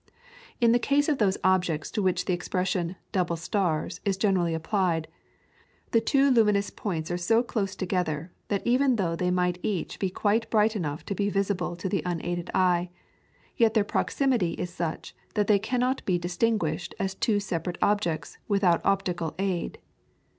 In 0.59 0.71
the 0.71 0.79
case 0.79 1.07
of 1.07 1.19
those 1.19 1.37
objects 1.43 1.91
to 1.91 2.01
which 2.01 2.25
the 2.25 2.33
expression 2.33 2.95
"Double 3.11 3.35
Stars" 3.37 4.01
is 4.03 4.17
generally 4.17 4.55
applied, 4.55 5.07
the 5.91 6.01
two 6.01 6.31
luminous 6.31 6.71
points 6.71 7.11
are 7.11 7.19
so 7.19 7.43
close 7.43 7.75
together 7.75 8.31
that 8.47 8.65
even 8.65 8.95
though 8.95 9.15
they 9.15 9.29
might 9.29 9.59
each 9.61 9.99
be 9.99 10.09
quite 10.09 10.49
bright 10.49 10.75
enough 10.75 11.05
to 11.05 11.13
be 11.13 11.29
visible 11.29 11.75
to 11.75 11.87
the 11.87 12.01
unaided 12.03 12.49
eye, 12.55 12.89
yet 13.57 13.75
their 13.75 13.83
proximity 13.83 14.53
is 14.53 14.71
such 14.73 15.15
that 15.35 15.45
they 15.45 15.59
cannot 15.59 16.03
be 16.03 16.17
distinguished 16.17 16.95
as 16.99 17.13
two 17.13 17.39
separate 17.39 17.77
objects 17.79 18.39
without 18.47 18.83
optical 18.83 19.35
aid. 19.37 19.77